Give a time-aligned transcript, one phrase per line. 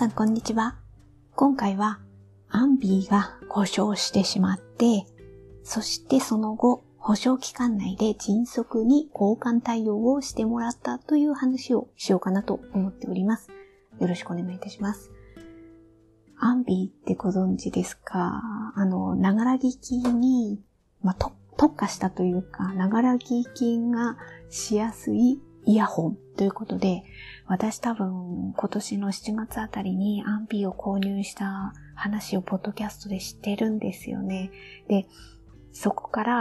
[0.00, 0.76] さんこんにちは。
[1.36, 2.00] 今回は
[2.48, 5.04] アンビーが故障してしまって、
[5.62, 13.50] そしてその後、保証期間内で迅速に交換対応をしてもらったという話をしようかなと思っております。
[14.00, 15.10] よろしくお願いいたします。
[16.38, 18.40] アンビーってご存知ですか？
[18.74, 20.62] あの、ながら聞きに、
[21.02, 24.16] まあ、特化したというか、ながら聞きが
[24.48, 27.04] しやすいイヤホンということで、
[27.50, 34.52] 私多分今年の7月あたりにアンピーを購入した話をポッドキャストで知ってるんですよね。
[34.86, 35.08] で、
[35.72, 36.36] そこから、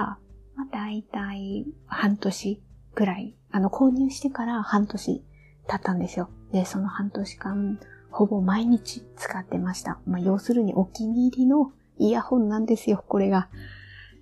[0.56, 2.62] まあ、大体半年
[2.94, 5.24] ぐらい、あの購入してから半年
[5.68, 6.30] 経ったんですよ。
[6.52, 7.80] で、その半年間、
[8.12, 10.00] ほぼ毎日使ってました。
[10.06, 13.50] まあ、要するにお気に入りのイヤホンなんですよ、これが。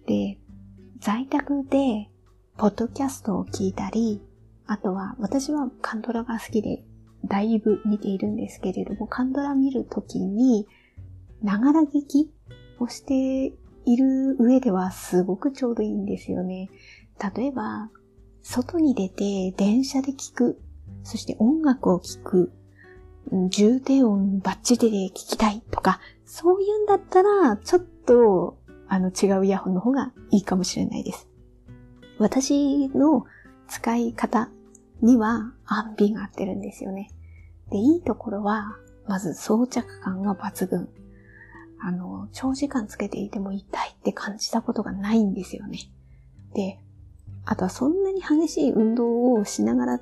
[0.08, 0.38] で、
[1.02, 2.10] 在宅で、
[2.56, 4.22] ポッドキャストを聞いたり、
[4.68, 6.84] あとは、私はカンドラが好きで、
[7.26, 10.68] だいぶ見ているんですけれども、カンドラ見るときに、
[11.42, 12.32] ながら聞き
[12.80, 13.54] をして
[13.86, 16.70] いる上ではすごくちょうどいいんですよね。
[17.36, 17.90] 例えば、
[18.42, 20.62] 外に出て電車で聞く、
[21.04, 22.52] そして音楽を聞く、
[23.50, 28.58] 重低音バッチリで聞きたいとか、そういうんだったら、ちょっと、
[28.90, 31.28] あの、違うイヤホンの方がいいかもしれないです。
[32.20, 33.26] 私の
[33.68, 34.50] 使い方
[35.02, 37.10] にはアンビが合ってるんですよね。
[37.72, 40.90] で、いいところは、まず装着感が抜群。
[41.80, 45.80] あの、長時間つけていても痛いって感じたことがないんですよね。
[46.54, 46.80] で、
[47.46, 50.00] あとはそんなに激しい運動をしながら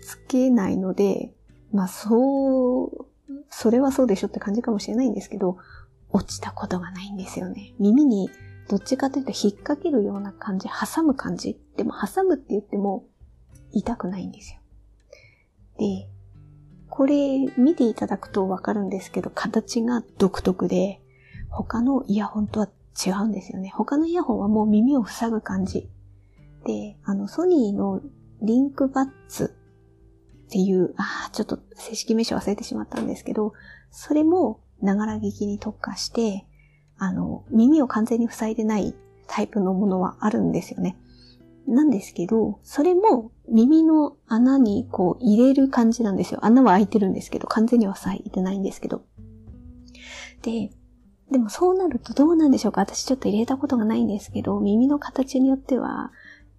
[0.00, 1.32] つけないので、
[1.72, 3.06] まあそう、
[3.50, 5.58] それはそうでしょって感じかもしれないんですけど、
[6.10, 7.74] 落ちたことがないんですよね。
[7.78, 8.30] 耳に
[8.68, 11.60] どっちかというと引っ掛けるような感じ、挟む感じ。
[11.76, 13.04] でも挟むって言っても
[13.72, 14.60] 痛くないんですよ。
[15.78, 16.08] で、
[16.88, 21.00] これ見ていただくとわかるんですけど、形が独特で、
[21.48, 22.68] 他のイヤホンとは
[23.06, 23.72] 違うんですよね。
[23.74, 25.88] 他のイヤホンはもう耳を塞ぐ感じ。
[26.64, 28.02] で、あの、ソニーの
[28.42, 29.54] リンクバッツ
[30.46, 33.52] っていう、ああ、ちょっと正式名称忘れてしまったんですけど、
[33.90, 36.46] それもながら聞きに特化して、
[36.98, 38.94] あの、耳を完全に塞いでない
[39.28, 40.96] タイプのものはあるんですよね。
[41.68, 46.40] なんですけど、それも耳の穴にこう入れる感じなんですよ。
[46.42, 49.02] 穴は開いてるんですけど、完全には塞いでないんですけど。
[50.42, 50.70] で、
[51.30, 52.80] でもそうなるとどうなんでしょうか？
[52.80, 56.10] 私ちょっと入れたことがないんですけど、耳の形によっては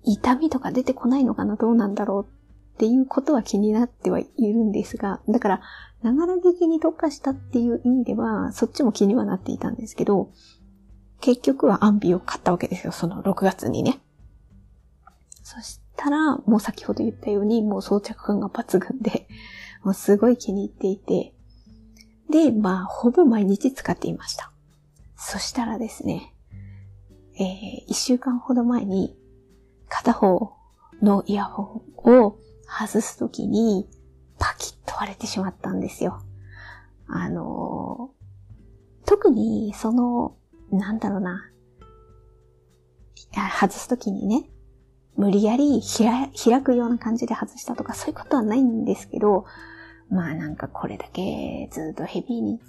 [0.03, 1.55] 痛みとか出てこないのかな？
[1.55, 2.25] どうなんだろう？
[2.75, 5.61] っていうことは気になってはいるんですが、だから、
[6.01, 10.31] ながら劇に特化したっていう意味では、そっちも気にはなっていたんですけど、
[11.19, 13.99] 結局はアンビを買ったわけですよ、その6月にね。
[15.51, 19.27] そしたら、もう先ほど言ったように、もう装着感が抜群で、
[19.83, 21.33] もうすごい気に入っていて、
[22.29, 24.51] で、まあ、ほぼ毎日使っていました。
[25.15, 26.35] そしたらですね、
[27.33, 29.17] えー、一週間ほど前に、
[29.87, 30.53] 片方
[31.01, 32.37] のイヤホンを
[32.67, 33.89] 外すときに、
[34.37, 36.21] パキッと割れてしまったんですよ。
[37.07, 40.37] あのー、特に、その、
[40.71, 41.49] なんだろうな、
[43.59, 44.47] 外すときにね、
[45.19, 49.45] 無理やり開くような感じで外したとかそういうことはないんですけど、
[50.09, 52.59] まあなんかこれだけずっとヘビーに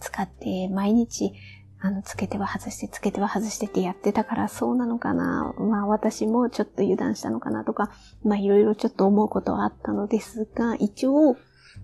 [0.00, 1.32] 使って毎日
[1.80, 5.54] あの、つけては外して、つけては外してってやってたからそうなのかな。
[5.58, 7.90] まあ私もちょっと油断したのかなとか、
[8.24, 11.36] まあいろいろちょっと思うことはあったのですが、一応、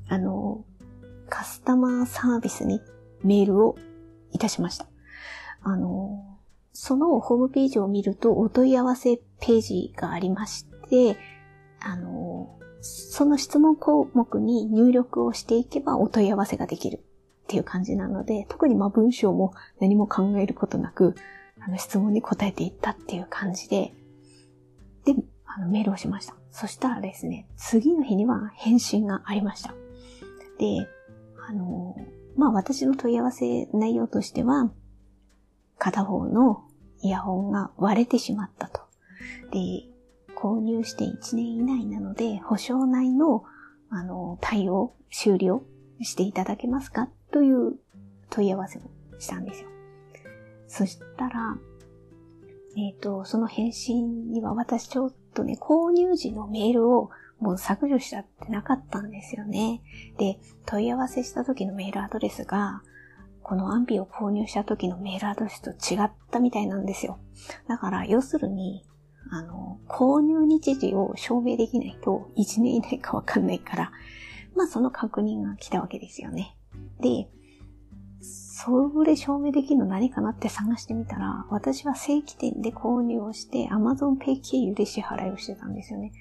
[0.08, 0.64] あの、
[1.28, 2.80] カスタマーサービスに
[3.22, 3.76] メールを
[4.32, 4.86] いたしました。
[5.62, 6.39] あの、
[6.72, 11.16] そのホームページを見るとお問い合わせページがありまして、
[11.80, 17.00] あの、その質問項目に入力をしていけばお問い合わせができるっ
[17.48, 21.14] ていう感じなので、特にまあ文章も何も考えることなく、
[21.60, 23.92] あの質問に答えていったっていう感じで、
[25.04, 25.14] で、
[25.44, 26.34] あのメールをしました。
[26.50, 29.74] そしたらですね、次の日には返信がありました。
[30.58, 30.88] で、
[31.48, 31.96] あの、
[32.36, 34.70] まあ私の問い合わせ内容としては、
[35.80, 36.62] 片方の
[37.02, 38.82] イヤホンが割れてしまったと。
[39.50, 39.88] で、
[40.36, 43.44] 購入して1年以内なので、保証内の、
[43.88, 45.64] あの、対応、終了
[46.02, 47.74] していただけますかという
[48.28, 48.82] 問い合わせを
[49.18, 49.68] したんですよ。
[50.68, 51.56] そしたら、
[52.76, 57.10] えっ、ー、と、その返信には私ちょっとね、購入時のメールを
[57.40, 59.82] もう削除しちゃってなかったんですよね。
[60.18, 62.82] で、問い合わせした時のメールアドレスが、
[63.50, 67.18] このアンビを購入した時のメールアドレスと違ったみたいなんですよ。
[67.66, 68.84] だから、要するに、
[69.28, 73.92] あの、購入日時を証明できないと1年以内かわかんないから、
[74.54, 76.56] まあその確認が来たわけですよね。
[77.00, 77.28] で、
[78.22, 86.12] それ証明できるの何かなって探してみたら、私は正規店で購入をして Amazon Pay 経由で支払いをしてたんですよね。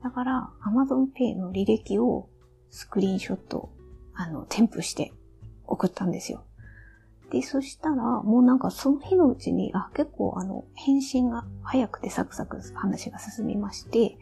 [0.00, 2.28] だから Amazon Pay の履歴を
[2.70, 3.72] スクリーンショット、
[4.14, 5.12] あの、添付して
[5.66, 6.44] 送ったんですよ。
[7.32, 14.18] で、そしたら、もうなんかその日のうちに、あ、結構あの、返信が早くてサクサク話が進みまして、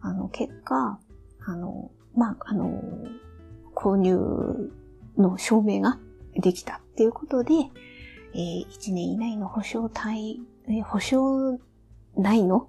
[0.00, 0.98] あの、結果、
[1.46, 2.82] あの、まあ、あの、
[3.76, 4.72] 購入
[5.16, 6.00] の証明が
[6.34, 7.54] できたっていうことで、
[8.34, 11.60] えー、1年以内の保証対、えー、保証
[12.16, 12.68] 内の、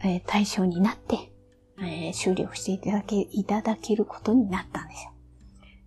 [0.00, 1.32] えー、対象になって、
[1.78, 5.12] えー、終了していただけ、いただけることになったんですよ。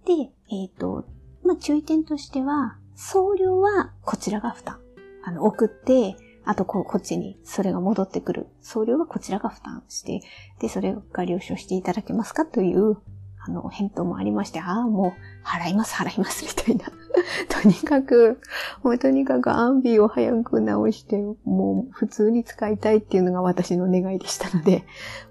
[0.06, 1.06] で、えっ、ー、と、
[1.44, 4.80] まあ、注意点としては、送料はこちらが負担。
[5.24, 6.16] あの、送って、
[6.46, 8.48] あとこうこっちにそれが戻ってくる。
[8.62, 10.22] 送料はこちらが負担して、
[10.60, 12.98] で、それが了承していただけますかという、
[13.40, 16.86] あの、返答もありまして、ああ、もう、払います、払います、みたいな。
[17.62, 18.40] とにかく、
[18.84, 24.86] もうとにかくアンビーを早く直して、もう普通に使いたいっていうのが私の願いでしたので、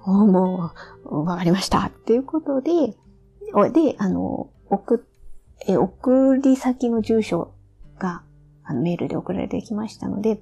[0.05, 0.70] も
[1.05, 2.96] う、わかりました、っていうことで、
[3.72, 5.05] で、あの、送
[5.67, 7.54] え、送り先の住所
[8.05, 8.23] が、
[8.65, 10.41] あの、メールで送られてきましたので、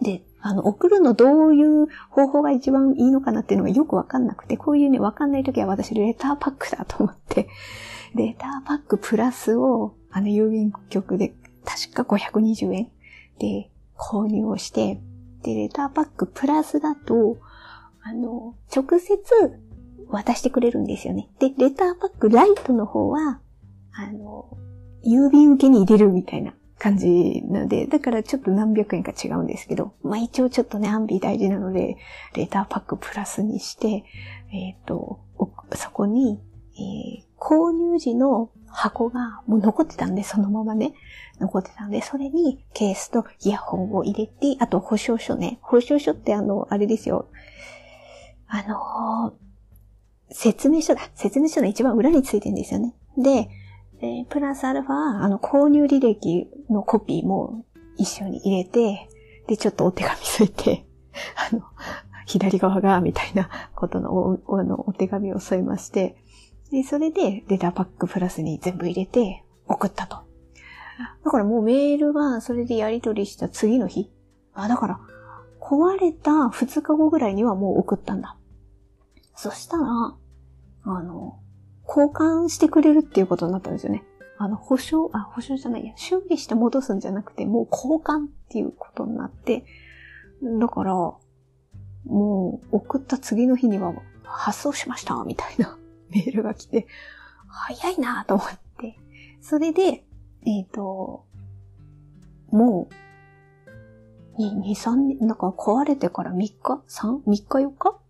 [0.00, 7.48] で、あの、送るのどういう方法が一番いいのかなっていうのがよくわかんなくて、こういうね、わかんないときは私レターパックだと思って、
[8.16, 11.34] レターパックプラスを、あの、郵便局で、
[11.64, 12.88] 確か520円
[13.38, 15.00] で購入をして、
[15.44, 17.38] で、レターパックプラスだと、
[18.02, 19.16] あの、直接
[20.08, 21.28] 渡してくれるんですよね。
[21.38, 23.40] で、レターパックライトの方は、
[23.92, 24.48] あの、
[25.04, 31.96] 郵便受けに入れるみたいな感じなので、だからちょっと何百円か違うんですけど、まあ一応ちょっとね、アンビ大事なので、
[32.34, 34.04] レターパックプラスにして、
[34.52, 35.20] えっ、ー、と、
[35.76, 36.40] そこに、
[36.74, 40.92] えー、購入時の箱がもう残ってたんで、そのままね、
[41.38, 45.60] 残ってたんで、それにケースとイヤホンを入れて、あと保証書ね。
[45.62, 47.28] 保証書ってあの、あれですよ。
[48.48, 51.02] あのー、説明書だ。
[51.14, 52.92] 説明書の一番裏についてるんですよね。
[53.16, 53.48] で、
[54.02, 57.64] で、プラスアルファ、あの、購入履歴のコピーも
[57.96, 59.08] 一緒に入れて、
[59.46, 60.86] で、ちょっとお手紙添えて、
[61.52, 61.62] あの、
[62.26, 66.16] 左側が、みたいなことのおあのお手紙を添えまして、
[66.72, 70.16] で、それでレターパックプラスに全部入れて送ったと。
[71.24, 74.10] だからもうメールがそれでやり取りした次の日。
[74.52, 75.00] あ、だから、
[75.60, 78.36] 壊れた2日後ぐらいにはもう送ったんだ。
[79.36, 80.16] そしたら、
[80.84, 81.38] あの、
[81.86, 84.04] 交換してくれるっていうことになったんですよね。
[84.38, 89.64] あの、保証、あ、保証じゃないや、修理して戻すんじゃなくて、もう交換っていうことになって、
[90.58, 90.94] だから、
[92.04, 93.94] もう、送った次の日には、
[94.24, 95.78] 発送しましたみたいな
[96.10, 96.86] メールが来て、
[97.46, 98.46] 早いなと思っ
[98.78, 98.98] て。
[99.40, 100.04] それで、
[100.46, 101.24] えっ、ー、と、
[102.50, 102.88] も
[104.38, 107.22] う、2、3年、なんか壊れてから3日 ?3?
[107.24, 108.00] 3日4日？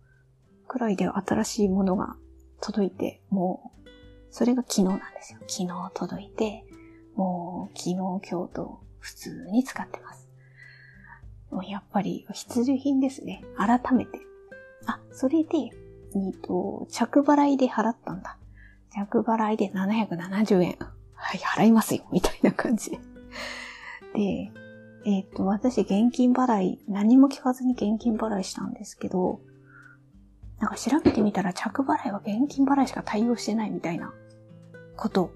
[0.67, 2.15] くらいで新しいものが
[2.63, 3.89] 届いて、もう、
[4.31, 5.39] それが昨日なんですよ。
[5.47, 6.63] 昨日届いて、
[7.15, 10.29] もう昨日今日と普通に使ってます。
[11.51, 13.43] もうやっぱり必需品ですね。
[13.57, 14.17] 改めて。
[14.85, 15.57] あ、それで、
[16.15, 18.37] えっと、着払いで払ったんだ。
[18.93, 20.77] 着払いで770円。
[21.15, 22.05] はい、払いますよ。
[22.13, 22.91] みたいな感じ。
[24.15, 24.51] で、
[25.05, 29.41] えっ、と、私現金払い、何も聞かずに現金払いしたんですけど、
[30.59, 34.13] なんか調べてみたら着払いは現金払いしか対応してないみたいな
[34.95, 35.31] こと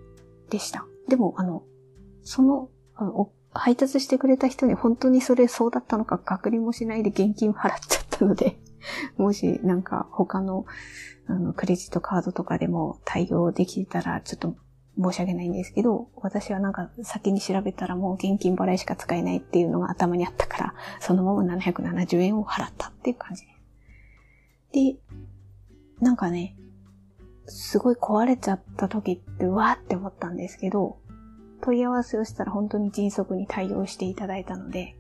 [0.50, 0.86] でした。
[1.08, 1.64] でも、あの、
[2.24, 2.70] その、
[3.52, 8.60] 配達してくれた人に本当にそれそうだったのか確認もしないで現金払っちゃったので、
[9.18, 10.66] もしなんか他の
[11.28, 14.56] あのクレジットカードとかでも対応できたらちょっと
[14.98, 23.57] 申し訳ないんですけど、私はなんか先に調べたらもう現金払いしか使えないっていうのが頭にあったから、そのまま770円を払ったっていう感じです。
[24.78, 24.96] で、
[26.02, 26.56] なんかね、
[27.48, 31.00] すごい壊れちゃった時ってわーって思ったんですけど、
[31.62, 34.96] 問い合わせをしたら本当に迅速に対応していただいたので、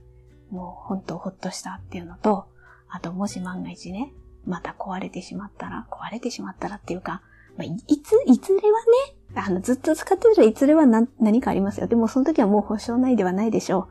[0.49, 2.47] もう本当ほっとしたっていうのと、
[2.89, 4.13] あともし万が一ね、
[4.47, 7.21] また壊れてしまったら、壊れてしまったらっていうか、
[7.57, 11.87] まあ、いつ、いずれはね、あの、ずっと使ってるいずれは何何かありますよ。
[11.87, 13.89] でもその時はもう保証ないではないでしょ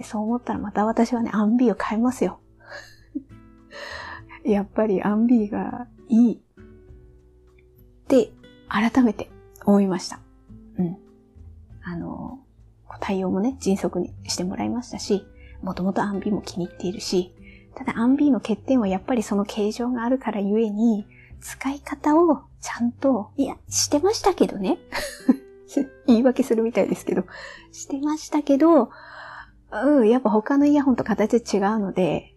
[0.00, 0.04] う。
[0.04, 2.40] そう思ったらまた私はね、アンビーを変えますよ。
[4.52, 6.38] やっぱりアンビーがいいっ
[8.08, 8.30] て
[8.68, 9.30] 改めて
[9.64, 10.20] 思いました。
[10.78, 10.96] うん。
[11.82, 12.38] あの、
[13.00, 15.26] 対応もね、迅速にしてもらいましたし、
[15.62, 17.34] もともとアンビーも気に入っているし、
[17.74, 21.06] ただアンビーの欠点はやっぱりその形状があるからゆえに、
[21.40, 24.78] 使い方をちゃんと、いや、してましたけどね。
[26.06, 27.24] 言い訳するみたいですけど、
[27.72, 28.90] してましたけど、
[29.70, 32.34] うん、やっぱ他のイヤホンと形違うので、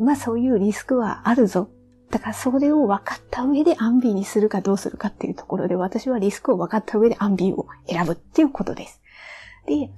[0.00, 1.68] まあそういうリスクはあるぞ。
[2.10, 9.00] だからそれを分かった上でアンビーにするかどうするかっていうところで私はリスクを分かった上でアンビーを選ぶっていうことです。
[9.66, 9.90] で、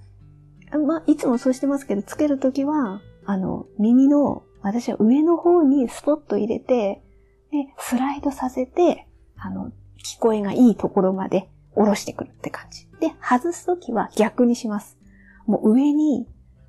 [0.79, 7.03] まあいつもそうしてますけど、つけるときは、あの、耳の、私は上の方にスポット入れて、
[7.51, 9.73] で、スライドさせて、あの、
[10.05, 12.87] 聞こえがいいところまで下ろしてくるって感じ。
[13.01, 14.99] で、外すときは逆にします。
[15.47, 16.27] もう上に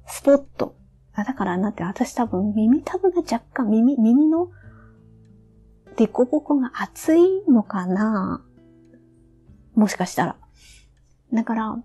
[0.08, 0.76] スポット。
[1.16, 4.50] あ、だからなんて私多分耳たぶが若干耳、耳の
[5.98, 8.44] デコボコが厚いのかな？
[9.76, 10.36] もしかしたら。
[11.34, 11.78] だから、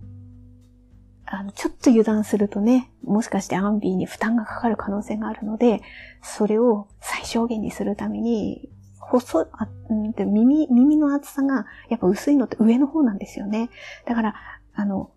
[1.27, 5.81] あの、ちょっと油断するとね、もしかしてアンビーに負担がかかる可能性があるので、
[6.23, 8.69] それを最小限にするために、
[8.99, 13.71] 細、あうんで耳、耳の厚さがやっぱ薄いのって上の方なんですよね。
[14.07, 14.35] だから、
[14.75, 15.11] あの、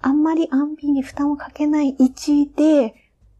[0.00, 2.94] あんまりアンビーに負担をかけない位置で、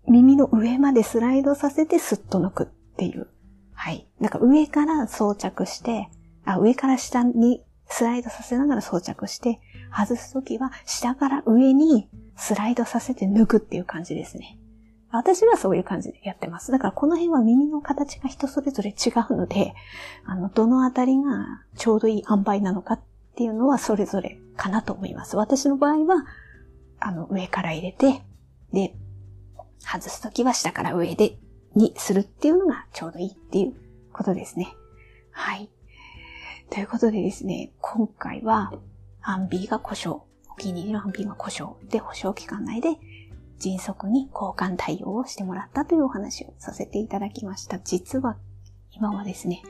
[0.08, 2.66] 耳の上までスライドさせてスッと抜くっ
[2.96, 3.28] ていう。
[3.72, 4.06] はい。
[4.20, 6.08] なんか上から装着して、
[6.44, 9.60] あ、上から下にスライドさせながら装着して、
[9.96, 14.58] 外すときは下から上にスライドさせて抜くっていう感じですね。
[15.10, 16.72] 私はそういう感じでやってます。
[16.72, 19.74] だからこの辺は耳の形が人それぞれ違うので、
[20.24, 23.00] あの、どのあたりがちょうどいい塩梅なのかっ
[23.36, 25.36] ていうのはそれぞれかなと思います。
[25.36, 26.24] 私の場合は、
[26.98, 28.22] あの、上から入れて、
[28.72, 28.96] で、
[29.82, 31.38] 外すときは下から上で、
[31.74, 33.74] にするっていうのがちょうどいいっていう
[34.12, 34.74] ことですね。
[35.30, 35.70] はい。
[36.70, 38.72] ということでですね、今回は、
[39.22, 40.20] アンビーが故障、
[40.50, 42.96] お気に入りのアンビーが故障で保証期間内で
[43.58, 47.78] 迅速に交換対応をしてもらったというお話をさせていただきました。
[47.78, 48.36] 実は
[48.90, 49.62] 今はですね、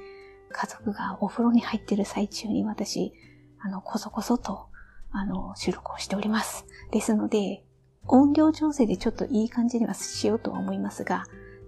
[0.50, 3.12] 家族がお風呂に入ってる最中に私、
[3.60, 4.66] あの、こそこそと、
[5.10, 6.66] あの、収録をしております。
[6.90, 7.64] ですので、
[8.06, 11.24] 音量調整でちょっといい感じにはしようとは思いますが、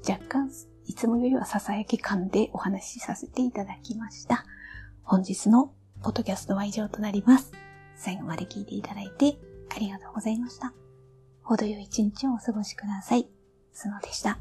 [0.09, 0.51] 若干、
[0.87, 4.45] いつもよりはささやき感でお話しさせていただきました。
[5.03, 5.73] 本日の
[6.03, 7.53] ポッドキャストは以上となります。
[7.97, 9.39] 最後まで聞いていただいて
[9.75, 10.75] ありがとうございました。
[11.43, 13.29] 程よい一日をお過ごしください。
[13.73, 14.39] スノでした。